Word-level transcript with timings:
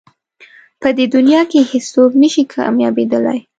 په 0.81 0.87
دې 0.97 1.05
دنیا 1.15 1.41
کې 1.51 1.59
هېڅ 1.69 1.85
څوک 1.93 2.11
نه 2.21 2.27
شي 2.33 2.43
کامیابېدلی. 2.53 3.39